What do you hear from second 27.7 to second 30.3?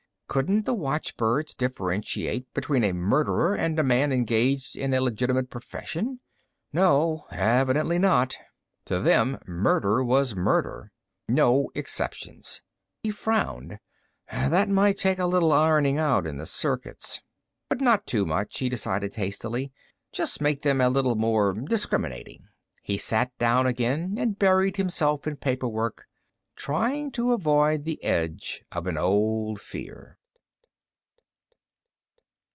the edge of an old fear.